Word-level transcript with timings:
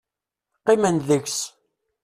Qqimen 0.59 0.95
deg-s. 1.07 1.39